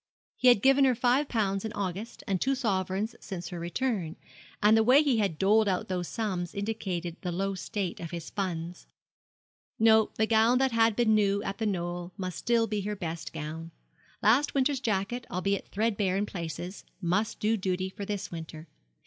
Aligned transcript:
He 0.35 0.47
had 0.47 0.63
given 0.63 0.83
her 0.85 0.95
five 0.95 1.29
pounds 1.29 1.63
in 1.63 1.71
August, 1.73 2.23
and 2.25 2.41
two 2.41 2.55
sovereigns 2.55 3.15
since 3.19 3.49
her 3.49 3.59
return, 3.59 4.15
and 4.59 4.75
the 4.75 4.81
way 4.83 5.03
he 5.03 5.19
had 5.19 5.37
doled 5.37 5.67
out 5.67 5.89
those 5.89 6.07
sums 6.07 6.55
indicated 6.55 7.17
the 7.21 7.31
low 7.31 7.53
state 7.53 7.99
of 7.99 8.09
his 8.09 8.31
funds. 8.31 8.87
No, 9.77 10.09
the 10.15 10.25
gown 10.25 10.57
that 10.57 10.71
had 10.71 10.95
been 10.95 11.13
new 11.13 11.43
at 11.43 11.59
The 11.59 11.67
Knoll 11.67 12.13
must 12.17 12.39
still 12.39 12.65
be 12.65 12.81
her 12.81 12.95
best 12.95 13.31
gown. 13.31 13.69
Last 14.23 14.55
winter's 14.55 14.79
jacket, 14.79 15.27
albeit 15.29 15.67
threadbare 15.67 16.17
in 16.17 16.25
places, 16.25 16.83
must 16.99 17.39
do 17.39 17.55
duty 17.55 17.87
for 17.87 18.03
this 18.03 18.31
winter. 18.31 18.67